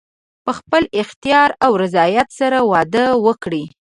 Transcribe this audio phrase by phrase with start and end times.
[0.45, 3.63] په خپل اختیار او رضایت سره واده وکړي.